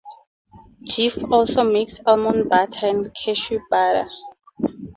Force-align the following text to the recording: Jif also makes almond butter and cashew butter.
Jif 0.83 1.23
also 1.31 1.63
makes 1.63 1.99
almond 2.07 2.49
butter 2.49 2.87
and 2.87 3.13
cashew 3.13 3.59
butter. 3.69 4.07